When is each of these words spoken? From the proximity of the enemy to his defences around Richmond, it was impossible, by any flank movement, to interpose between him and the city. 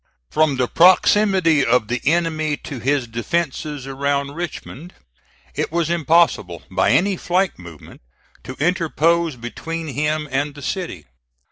From 0.31 0.55
the 0.57 0.67
proximity 0.67 1.63
of 1.63 1.87
the 1.87 2.01
enemy 2.05 2.57
to 2.57 2.79
his 2.79 3.05
defences 3.07 3.85
around 3.85 4.31
Richmond, 4.33 4.95
it 5.53 5.71
was 5.71 5.91
impossible, 5.91 6.63
by 6.71 6.89
any 6.89 7.15
flank 7.15 7.59
movement, 7.59 8.01
to 8.45 8.55
interpose 8.55 9.35
between 9.35 9.89
him 9.89 10.27
and 10.31 10.55
the 10.55 10.63
city. 10.63 11.05